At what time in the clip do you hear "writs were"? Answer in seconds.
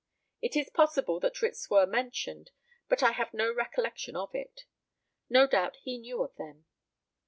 1.43-1.85